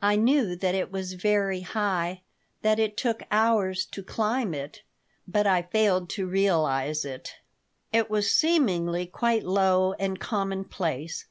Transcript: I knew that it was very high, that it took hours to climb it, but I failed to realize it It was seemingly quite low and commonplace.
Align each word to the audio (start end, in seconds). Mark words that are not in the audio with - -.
I 0.00 0.16
knew 0.16 0.56
that 0.56 0.74
it 0.74 0.90
was 0.90 1.12
very 1.12 1.60
high, 1.60 2.22
that 2.62 2.78
it 2.78 2.96
took 2.96 3.24
hours 3.30 3.84
to 3.84 4.02
climb 4.02 4.54
it, 4.54 4.80
but 5.26 5.46
I 5.46 5.60
failed 5.60 6.08
to 6.16 6.26
realize 6.26 7.04
it 7.04 7.34
It 7.92 8.08
was 8.08 8.32
seemingly 8.32 9.04
quite 9.04 9.42
low 9.42 9.92
and 9.98 10.18
commonplace. 10.18 11.26